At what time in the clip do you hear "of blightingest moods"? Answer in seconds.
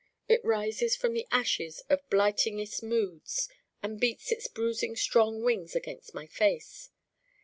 1.87-3.47